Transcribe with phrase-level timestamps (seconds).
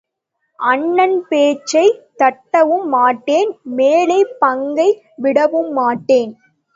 [0.59, 4.89] அண்ணன் பேச்சைத் தட்டவும் மாட்டேன் மேலைப் பங்கை
[5.17, 6.33] விடவும் மாட்டேன்.